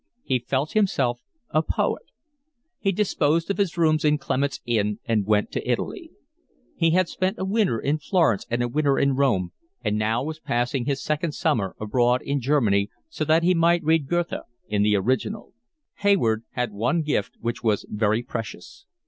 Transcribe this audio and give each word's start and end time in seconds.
He 0.23 0.39
felt 0.39 0.71
himself 0.71 1.21
a 1.51 1.61
poet. 1.61 2.05
He 2.79 2.91
disposed 2.91 3.51
of 3.51 3.59
his 3.59 3.77
rooms 3.77 4.03
in 4.03 4.17
Clement's 4.17 4.59
Inn 4.65 4.97
and 5.05 5.27
went 5.27 5.51
to 5.51 5.69
Italy. 5.71 6.09
He 6.75 6.89
had 6.89 7.07
spent 7.07 7.37
a 7.37 7.45
winter 7.45 7.77
in 7.77 7.99
Florence 7.99 8.47
and 8.49 8.63
a 8.63 8.67
winter 8.67 8.97
in 8.97 9.15
Rome, 9.15 9.51
and 9.83 9.99
now 9.99 10.23
was 10.23 10.39
passing 10.39 10.85
his 10.85 11.03
second 11.03 11.33
summer 11.33 11.75
abroad 11.79 12.23
in 12.23 12.41
Germany 12.41 12.89
so 13.09 13.23
that 13.25 13.43
he 13.43 13.53
might 13.53 13.83
read 13.83 14.07
Goethe 14.07 14.33
in 14.67 14.81
the 14.81 14.95
original. 14.95 15.53
Hayward 15.97 16.45
had 16.53 16.71
one 16.71 17.03
gift 17.03 17.37
which 17.39 17.61
was 17.61 17.85
very 17.87 18.23
precious. 18.23 18.87